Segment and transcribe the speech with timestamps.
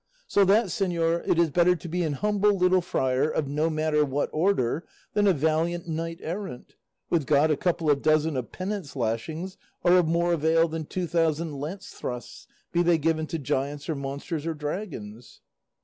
[0.27, 4.03] So that, señor, it is better to be an humble little friar of no matter
[4.03, 6.73] what order, than a valiant knight errant;
[7.11, 11.05] with God a couple of dozen of penance lashings are of more avail than two
[11.05, 15.41] thousand lance thrusts, be they given to giants, or monsters, or dragons."